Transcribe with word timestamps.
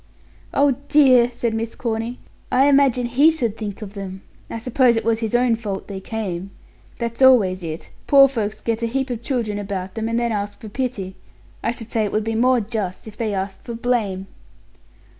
"Oh, 0.51 0.77
dear!" 0.89 1.29
said 1.31 1.53
Miss 1.53 1.75
Corny. 1.75 2.17
"I 2.51 2.65
imagine 2.65 3.05
he 3.05 3.29
should 3.29 3.55
think 3.55 3.83
of 3.83 3.93
them. 3.93 4.23
I 4.49 4.57
suppose 4.57 4.97
it 4.97 5.05
was 5.05 5.19
his 5.19 5.35
own 5.35 5.55
fault 5.55 5.87
they 5.87 5.99
came. 5.99 6.49
That's 6.97 7.21
always 7.21 7.61
it. 7.61 7.91
Poor 8.07 8.27
folks 8.27 8.61
get 8.61 8.81
a 8.81 8.87
heap 8.87 9.11
of 9.11 9.21
children 9.21 9.59
about 9.59 9.93
them, 9.93 10.09
and 10.09 10.19
then 10.19 10.31
ask 10.31 10.59
for 10.59 10.69
pity. 10.69 11.17
I 11.63 11.69
should 11.69 11.91
say 11.91 12.03
it 12.03 12.11
would 12.11 12.23
be 12.23 12.33
more 12.33 12.59
just 12.61 13.07
if 13.07 13.15
they 13.15 13.31
asked 13.35 13.63
for 13.63 13.75
blame." 13.75 14.25